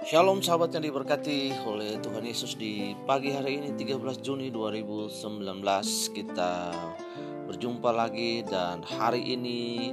Shalom 0.00 0.40
sahabat 0.40 0.72
yang 0.72 0.88
diberkati 0.88 1.52
oleh 1.68 2.00
Tuhan 2.00 2.24
Yesus 2.24 2.56
di 2.56 2.96
pagi 3.04 3.36
hari 3.36 3.60
ini 3.60 3.76
13 3.76 4.24
Juni 4.24 4.48
2019 4.48 5.12
kita 6.16 6.72
berjumpa 7.44 7.92
lagi 7.92 8.40
dan 8.48 8.80
hari 8.80 9.36
ini 9.36 9.92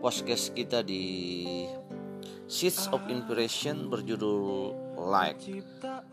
podcast 0.00 0.56
kita 0.56 0.80
di 0.80 1.04
Seeds 2.48 2.88
of 2.96 3.04
Inspiration 3.12 3.92
berjudul 3.92 4.72
Like. 4.96 5.44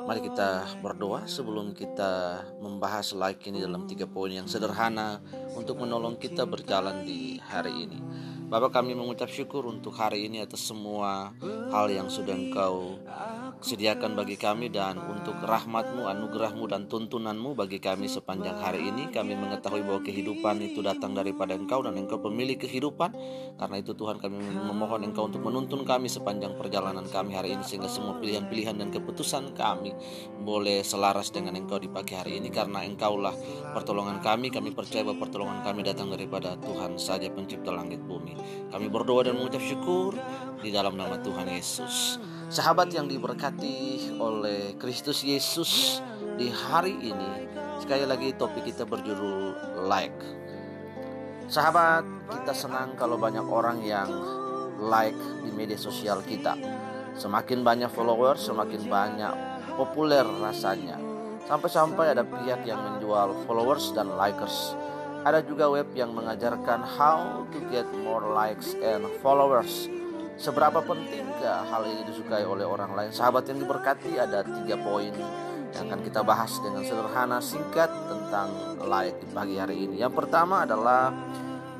Mari 0.03 0.19
kita 0.19 0.75
berdoa 0.83 1.23
sebelum 1.23 1.71
kita 1.71 2.43
membahas 2.59 3.15
like 3.15 3.47
ini 3.47 3.63
dalam 3.63 3.87
tiga 3.87 4.03
poin 4.03 4.35
yang 4.35 4.51
sederhana 4.51 5.23
untuk 5.55 5.79
menolong 5.79 6.19
kita 6.19 6.43
berjalan 6.43 7.07
di 7.07 7.39
hari 7.39 7.87
ini. 7.87 7.99
Bapak 8.49 8.81
kami 8.81 8.97
mengucap 8.97 9.29
syukur 9.29 9.69
untuk 9.69 9.93
hari 9.93 10.25
ini 10.25 10.41
atas 10.41 10.65
semua 10.65 11.29
hal 11.69 11.85
yang 11.93 12.09
sudah 12.09 12.33
engkau 12.33 12.97
sediakan 13.59 14.15
bagi 14.15 14.39
kami 14.39 14.71
dan 14.71 14.95
untuk 15.03 15.35
rahmatmu, 15.43 16.07
anugerahmu 16.07 16.63
dan 16.71 16.87
tuntunanmu 16.87 17.59
bagi 17.59 17.83
kami 17.83 18.07
sepanjang 18.07 18.55
hari 18.55 18.87
ini 18.87 19.11
kami 19.11 19.35
mengetahui 19.35 19.83
bahwa 19.83 19.99
kehidupan 19.99 20.63
itu 20.63 20.79
datang 20.79 21.11
daripada 21.11 21.59
engkau 21.59 21.83
dan 21.83 21.99
engkau 21.99 22.23
pemilik 22.23 22.55
kehidupan. 22.55 23.11
Karena 23.59 23.75
itu 23.83 23.91
Tuhan 23.91 24.23
kami 24.23 24.39
memohon 24.39 25.03
engkau 25.03 25.27
untuk 25.27 25.43
menuntun 25.43 25.83
kami 25.83 26.07
sepanjang 26.07 26.55
perjalanan 26.55 27.03
kami 27.11 27.35
hari 27.35 27.59
ini 27.59 27.63
sehingga 27.67 27.91
semua 27.91 28.15
pilihan-pilihan 28.23 28.79
dan 28.79 28.95
keputusan 28.95 29.51
kami 29.51 29.91
boleh 30.39 30.79
selaras 30.79 31.27
dengan 31.35 31.59
engkau 31.59 31.83
di 31.83 31.91
pagi 31.91 32.15
hari 32.15 32.39
ini. 32.39 32.47
Karena 32.47 32.87
engkaulah 32.87 33.35
pertolongan 33.75 34.23
kami 34.23 34.55
kami 34.55 34.71
percaya 34.71 35.03
bahwa 35.03 35.27
pertolongan 35.27 35.59
kami 35.67 35.83
datang 35.83 36.07
daripada 36.07 36.55
Tuhan 36.63 36.95
saja 36.95 37.27
pencipta 37.27 37.75
langit 37.75 37.99
bumi. 37.99 38.39
Kami 38.71 38.87
berdoa 38.87 39.27
dan 39.27 39.35
mengucap 39.35 39.59
syukur 39.59 40.15
di 40.63 40.71
dalam 40.71 40.95
nama 40.95 41.19
Tuhan 41.19 41.51
Yesus 41.51 42.38
Sahabat 42.49 42.89
yang 42.89 43.05
diberkati 43.05 44.09
oleh 44.17 44.73
Kristus 44.81 45.21
Yesus 45.21 46.01
di 46.33 46.49
hari 46.49 46.97
ini, 46.97 47.45
sekali 47.77 48.09
lagi 48.09 48.33
topik 48.33 48.65
kita 48.65 48.89
berjudul 48.89 49.53
like. 49.85 50.17
Sahabat, 51.45 52.09
kita 52.25 52.57
senang 52.57 52.97
kalau 52.97 53.21
banyak 53.21 53.45
orang 53.45 53.85
yang 53.85 54.09
like 54.81 55.13
di 55.45 55.53
media 55.53 55.77
sosial 55.77 56.25
kita. 56.25 56.57
Semakin 57.13 57.61
banyak 57.61 57.93
followers, 57.93 58.41
semakin 58.41 58.81
banyak 58.89 59.33
populer 59.77 60.25
rasanya. 60.25 60.97
Sampai-sampai 61.45 62.17
ada 62.17 62.25
pihak 62.25 62.65
yang 62.65 62.81
menjual 62.81 63.45
followers 63.45 63.93
dan 63.93 64.09
likers. 64.17 64.73
Ada 65.21 65.45
juga 65.45 65.69
web 65.69 65.93
yang 65.93 66.17
mengajarkan 66.17 66.81
how 66.97 67.45
to 67.53 67.61
get 67.69 67.85
more 68.01 68.25
likes 68.33 68.73
and 68.81 69.05
followers 69.21 69.85
Seberapa 70.39 70.79
pentingkah 71.49 71.65
hal 71.65 71.83
ini 71.89 72.01
disukai 72.05 72.45
oleh 72.45 72.65
orang 72.65 72.93
lain? 72.93 73.09
Sahabat 73.09 73.49
yang 73.49 73.57
diberkati 73.57 74.21
ada 74.21 74.45
tiga 74.45 74.77
poin 74.77 75.09
yang 75.73 75.85
akan 75.89 76.01
kita 76.05 76.21
bahas 76.21 76.53
dengan 76.61 76.85
sederhana 76.85 77.41
singkat 77.41 77.89
tentang 77.89 78.77
like 78.85 79.17
di 79.17 79.27
pagi 79.33 79.55
hari 79.57 79.89
ini. 79.89 79.97
Yang 79.97 80.13
pertama 80.25 80.65
adalah 80.69 81.09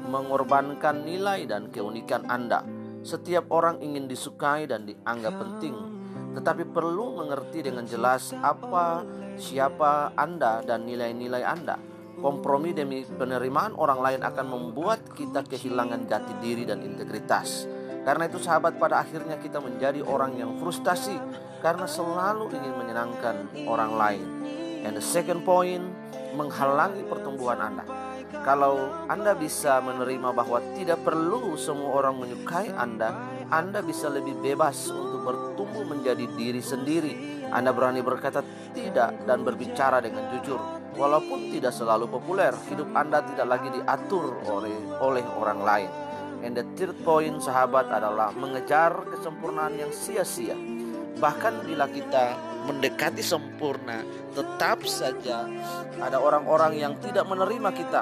mengorbankan 0.10 1.06
nilai 1.06 1.46
dan 1.46 1.70
keunikan 1.70 2.26
Anda. 2.26 2.66
Setiap 3.06 3.54
orang 3.54 3.78
ingin 3.86 4.10
disukai 4.10 4.66
dan 4.66 4.90
dianggap 4.90 5.38
penting, 5.38 5.76
tetapi 6.34 6.66
perlu 6.74 7.22
mengerti 7.22 7.70
dengan 7.70 7.86
jelas 7.86 8.34
apa, 8.42 9.06
siapa 9.38 10.18
Anda, 10.18 10.66
dan 10.66 10.90
nilai-nilai 10.90 11.46
Anda. 11.46 11.78
Kompromi 12.20 12.76
demi 12.76 13.06
penerimaan 13.08 13.78
orang 13.78 14.02
lain 14.04 14.22
akan 14.26 14.46
membuat 14.50 15.14
kita 15.16 15.46
kehilangan 15.48 16.10
jati 16.10 16.34
diri 16.44 16.68
dan 16.68 16.84
integritas. 16.84 17.79
Karena 18.04 18.26
itu 18.26 18.40
sahabat 18.40 18.80
pada 18.80 19.04
akhirnya 19.04 19.38
kita 19.38 19.60
menjadi 19.60 20.02
orang 20.04 20.36
yang 20.40 20.56
frustasi 20.58 21.20
karena 21.60 21.86
selalu 21.86 22.48
ingin 22.56 22.74
menyenangkan 22.80 23.36
orang 23.68 23.92
lain. 23.96 24.28
And 24.88 24.96
the 24.96 25.04
second 25.04 25.44
point, 25.44 25.84
menghalangi 26.34 27.04
pertumbuhan 27.04 27.60
Anda. 27.60 27.84
Kalau 28.30 28.94
Anda 29.12 29.36
bisa 29.36 29.82
menerima 29.84 30.32
bahwa 30.32 30.62
tidak 30.78 31.04
perlu 31.04 31.60
semua 31.60 32.00
orang 32.00 32.16
menyukai 32.22 32.72
Anda, 32.72 33.12
Anda 33.52 33.84
bisa 33.84 34.08
lebih 34.08 34.40
bebas 34.40 34.88
untuk 34.88 35.26
bertumbuh 35.28 35.84
menjadi 35.84 36.24
diri 36.38 36.64
sendiri. 36.64 37.14
Anda 37.50 37.74
berani 37.74 38.00
berkata 38.06 38.46
tidak 38.72 39.26
dan 39.28 39.44
berbicara 39.44 40.00
dengan 40.00 40.32
jujur. 40.38 40.62
Walaupun 40.96 41.52
tidak 41.52 41.74
selalu 41.76 42.08
populer, 42.08 42.54
hidup 42.70 42.94
Anda 42.96 43.26
tidak 43.26 43.48
lagi 43.50 43.70
diatur 43.74 44.40
oleh 44.48 44.78
oleh 45.02 45.26
orang 45.36 45.60
lain. 45.66 46.09
And 46.40 46.56
the 46.56 46.64
third 46.80 46.96
point 47.04 47.44
sahabat 47.44 47.92
adalah 47.92 48.32
mengejar 48.32 49.04
kesempurnaan 49.12 49.76
yang 49.76 49.92
sia-sia. 49.92 50.56
Bahkan 51.20 51.68
bila 51.68 51.92
kita 51.92 52.40
mendekati 52.64 53.20
sempurna, 53.20 54.00
tetap 54.32 54.88
saja 54.88 55.44
ada 56.00 56.18
orang-orang 56.18 56.80
yang 56.80 56.96
tidak 57.04 57.28
menerima 57.28 57.70
kita. 57.76 58.02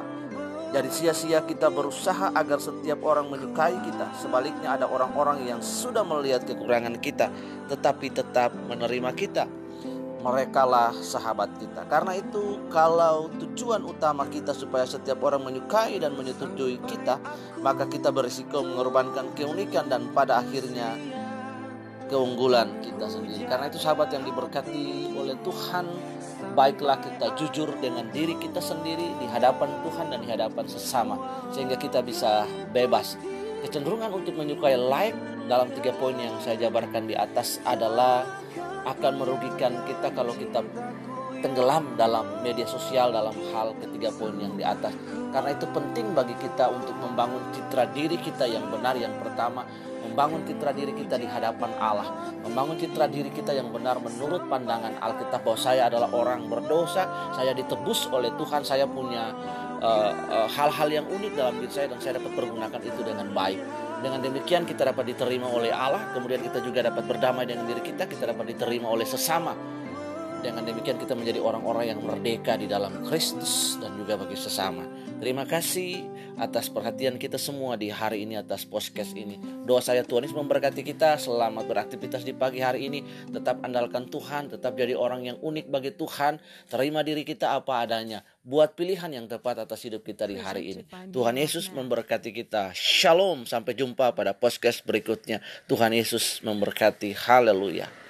Jadi 0.67 0.89
sia-sia 0.91 1.41
kita 1.47 1.71
berusaha 1.73 2.29
agar 2.35 2.61
setiap 2.61 3.01
orang 3.01 3.31
menyukai 3.31 3.73
kita. 3.81 4.13
Sebaliknya 4.19 4.77
ada 4.77 4.85
orang-orang 4.85 5.47
yang 5.47 5.63
sudah 5.63 6.05
melihat 6.05 6.45
kekurangan 6.45 6.99
kita, 7.01 7.33
tetapi 7.71 8.13
tetap 8.13 8.53
menerima 8.69 9.09
kita 9.17 9.47
mereka 10.27 10.67
lah 10.67 10.91
sahabat 10.91 11.55
kita. 11.55 11.87
Karena 11.87 12.19
itu, 12.19 12.59
kalau 12.67 13.31
tujuan 13.39 13.79
utama 13.87 14.27
kita 14.27 14.51
supaya 14.51 14.83
setiap 14.83 15.23
orang 15.23 15.47
menyukai 15.47 16.03
dan 16.03 16.19
menyetujui 16.19 16.83
kita, 16.83 17.15
maka 17.63 17.87
kita 17.87 18.11
berisiko 18.11 18.59
mengorbankan 18.59 19.31
keunikan 19.39 19.87
dan 19.87 20.11
pada 20.11 20.43
akhirnya 20.43 20.99
keunggulan 22.11 22.83
kita 22.83 23.07
sendiri. 23.07 23.47
Karena 23.47 23.71
itu, 23.71 23.79
sahabat 23.79 24.11
yang 24.11 24.27
diberkati 24.27 25.15
oleh 25.15 25.39
Tuhan, 25.47 25.87
baiklah 26.59 26.99
kita 26.99 27.31
jujur 27.39 27.71
dengan 27.79 28.11
diri 28.11 28.35
kita 28.35 28.59
sendiri 28.59 29.15
di 29.23 29.25
hadapan 29.31 29.71
Tuhan 29.87 30.11
dan 30.11 30.19
di 30.19 30.27
hadapan 30.27 30.67
sesama, 30.67 31.15
sehingga 31.55 31.79
kita 31.79 32.03
bisa 32.03 32.43
bebas. 32.75 33.15
Kecenderungan 33.63 34.11
untuk 34.11 34.35
menyukai 34.35 34.75
like 34.75 35.17
dalam 35.47 35.71
tiga 35.71 35.95
poin 35.95 36.19
yang 36.19 36.35
saya 36.43 36.67
jabarkan 36.67 37.07
di 37.07 37.15
atas 37.15 37.63
adalah 37.63 38.27
akan 38.87 39.13
merugikan 39.19 39.83
kita 39.83 40.15
kalau 40.15 40.31
kita 40.31 40.63
tenggelam 41.41 41.93
dalam 41.93 42.41
media 42.41 42.65
sosial 42.65 43.13
dalam 43.13 43.35
hal 43.53 43.77
ketiga 43.77 44.09
poin 44.15 44.33
yang 44.39 44.57
di 44.57 44.65
atas. 44.65 44.93
Karena 45.29 45.53
itu 45.53 45.69
penting 45.69 46.15
bagi 46.17 46.33
kita 46.39 46.71
untuk 46.71 46.97
membangun 46.97 47.53
citra 47.53 47.93
diri 47.93 48.17
kita 48.17 48.49
yang 48.49 48.65
benar 48.73 48.97
yang 48.97 49.13
pertama, 49.21 49.67
membangun 50.01 50.41
citra 50.47 50.73
diri 50.73 50.95
kita 50.97 51.19
di 51.19 51.27
hadapan 51.29 51.71
Allah, 51.77 52.33
membangun 52.41 52.79
citra 52.79 53.05
diri 53.05 53.29
kita 53.29 53.53
yang 53.53 53.69
benar 53.69 54.01
menurut 54.01 54.49
pandangan 54.49 54.97
Alkitab 54.97 55.45
bahwa 55.45 55.59
saya 55.59 55.91
adalah 55.91 56.09
orang 56.15 56.47
berdosa, 56.49 57.33
saya 57.35 57.53
ditebus 57.53 58.09
oleh 58.09 58.33
Tuhan, 58.33 58.65
saya 58.65 58.89
punya 58.89 59.29
eh, 59.83 60.11
eh, 60.15 60.47
hal-hal 60.57 60.89
uh, 60.89 60.93
uh, 60.93 60.97
yang 60.97 61.05
unik 61.05 61.33
dalam 61.37 61.53
diri 61.61 61.69
saya 61.69 61.87
dan 61.93 61.99
saya 62.01 62.17
dapat 62.17 62.33
pergunakan 62.33 62.81
itu 62.81 63.01
dengan 63.05 63.29
baik. 63.35 63.86
Dengan 63.97 64.21
demikian 64.21 64.61
kita 64.61 64.93
dapat 64.93 65.09
diterima 65.09 65.49
oleh 65.49 65.73
Allah, 65.73 66.13
kemudian 66.13 66.37
kita 66.45 66.61
juga 66.61 66.85
dapat 66.85 67.01
berdamai 67.09 67.49
dengan 67.49 67.65
diri 67.65 67.81
kita, 67.81 68.05
kita 68.05 68.29
dapat 68.29 68.53
diterima 68.53 68.93
oleh 68.93 69.09
sesama. 69.09 69.57
Dengan 70.37 70.61
demikian 70.61 71.01
kita 71.01 71.17
menjadi 71.17 71.41
orang-orang 71.41 71.89
yang 71.89 71.99
merdeka 72.05 72.53
di 72.61 72.69
dalam 72.69 73.01
Kristus 73.09 73.81
dan 73.81 73.97
juga 73.97 74.21
bagi 74.21 74.37
sesama. 74.37 74.85
Terima 75.17 75.49
kasih 75.49 76.05
atas 76.37 76.69
perhatian 76.69 77.17
kita 77.17 77.41
semua 77.41 77.73
di 77.73 77.89
hari 77.89 78.21
ini 78.21 78.37
atas 78.37 78.69
podcast 78.69 79.17
ini. 79.17 79.41
Doa 79.65 79.81
saya 79.81 80.05
Tuhan 80.05 80.29
Yesus 80.29 80.37
memberkati 80.37 80.85
kita. 80.85 81.17
Selamat 81.17 81.65
beraktivitas 81.65 82.21
di 82.21 82.37
pagi 82.37 82.61
hari 82.61 82.85
ini. 82.85 83.01
Tetap 83.33 83.65
andalkan 83.65 84.05
Tuhan, 84.13 84.53
tetap 84.53 84.77
jadi 84.77 84.93
orang 84.93 85.25
yang 85.25 85.37
unik 85.41 85.73
bagi 85.73 85.89
Tuhan. 85.97 86.37
Terima 86.69 87.01
diri 87.01 87.25
kita 87.25 87.57
apa 87.57 87.81
adanya. 87.81 88.21
Buat 88.45 88.77
pilihan 88.77 89.09
yang 89.09 89.25
tepat 89.25 89.65
atas 89.65 89.81
hidup 89.89 90.05
kita 90.05 90.29
di 90.29 90.37
hari 90.37 90.77
ini. 90.77 90.83
Tuhan 91.09 91.33
Yesus 91.33 91.73
memberkati 91.73 92.29
kita. 92.29 92.77
Shalom. 92.77 93.49
Sampai 93.49 93.73
jumpa 93.73 94.13
pada 94.13 94.37
podcast 94.37 94.85
berikutnya. 94.85 95.41
Tuhan 95.65 95.97
Yesus 95.97 96.45
memberkati. 96.45 97.17
Haleluya. 97.17 98.06